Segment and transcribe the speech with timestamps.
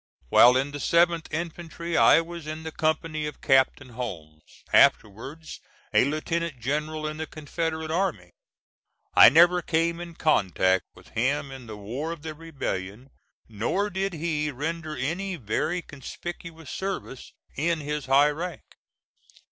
[0.29, 5.59] While in the 7th infantry I was in the company of Captain Holmes, afterwards
[5.93, 8.31] a Lieutenant general in the Confederate army.
[9.13, 13.11] I never came in contact with him in the war of the Rebellion,
[13.47, 18.63] nor did he render any very conspicuous service in his high rank.